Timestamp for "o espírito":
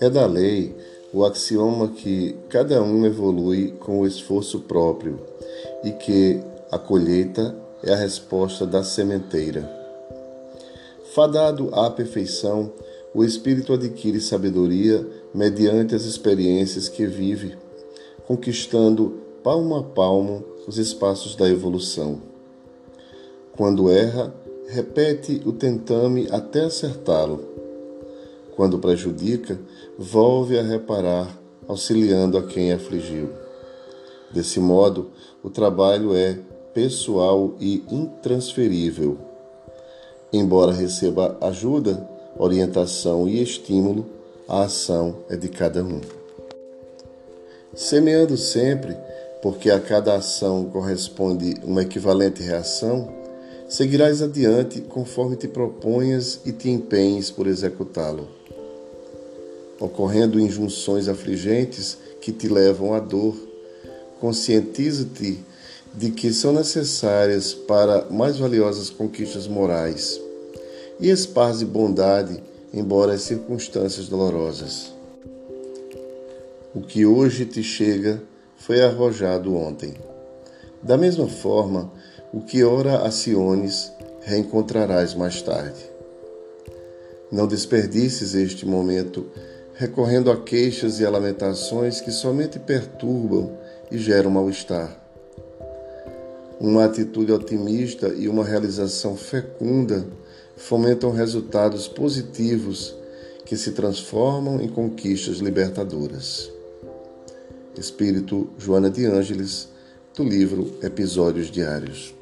13.14-13.72